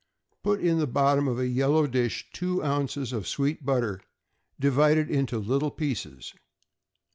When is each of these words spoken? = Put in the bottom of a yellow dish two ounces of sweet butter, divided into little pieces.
= 0.23 0.43
Put 0.43 0.61
in 0.61 0.79
the 0.79 0.87
bottom 0.87 1.27
of 1.27 1.37
a 1.37 1.45
yellow 1.47 1.85
dish 1.85 2.27
two 2.33 2.63
ounces 2.63 3.13
of 3.13 3.27
sweet 3.27 3.63
butter, 3.63 4.01
divided 4.59 5.11
into 5.11 5.37
little 5.37 5.69
pieces. 5.69 6.33